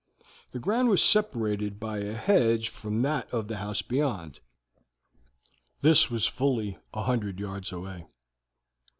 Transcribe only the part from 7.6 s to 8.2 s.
away.